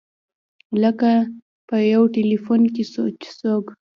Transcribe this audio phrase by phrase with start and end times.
[0.81, 1.11] لکه
[1.67, 2.83] په یو ټیلفون چې
[3.39, 3.65] څوک.